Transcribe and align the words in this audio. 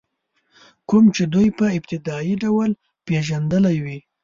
کوم 0.89 1.05
چې 1.15 1.23
دوی 1.33 1.47
په 1.57 1.65
ابتدایي 1.77 2.33
ډول 2.43 2.69
پېژندلي 3.07 3.77
وي. 3.83 3.99